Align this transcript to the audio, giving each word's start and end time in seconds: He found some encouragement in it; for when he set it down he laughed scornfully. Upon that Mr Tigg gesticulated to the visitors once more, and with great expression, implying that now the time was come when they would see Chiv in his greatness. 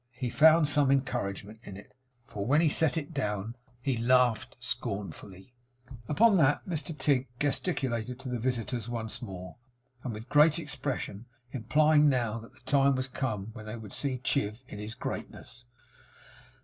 He 0.13 0.31
found 0.31 0.67
some 0.67 0.89
encouragement 0.89 1.59
in 1.61 1.77
it; 1.77 1.93
for 2.25 2.43
when 2.43 2.59
he 2.59 2.69
set 2.69 2.97
it 2.97 3.13
down 3.13 3.55
he 3.83 3.97
laughed 3.97 4.57
scornfully. 4.59 5.53
Upon 6.07 6.37
that 6.37 6.67
Mr 6.67 6.97
Tigg 6.97 7.27
gesticulated 7.39 8.19
to 8.21 8.29
the 8.29 8.39
visitors 8.39 8.89
once 8.89 9.21
more, 9.21 9.57
and 10.03 10.11
with 10.11 10.27
great 10.27 10.57
expression, 10.57 11.27
implying 11.51 12.09
that 12.09 12.17
now 12.17 12.39
the 12.39 12.49
time 12.65 12.95
was 12.95 13.07
come 13.07 13.51
when 13.53 13.67
they 13.67 13.75
would 13.77 13.93
see 13.93 14.19
Chiv 14.23 14.63
in 14.67 14.79
his 14.79 14.95
greatness. 14.95 15.65